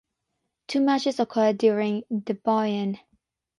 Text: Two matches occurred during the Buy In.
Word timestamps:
Two 0.65 0.81
matches 0.81 1.19
occurred 1.19 1.59
during 1.59 2.03
the 2.09 2.33
Buy 2.33 2.65
In. 2.69 2.97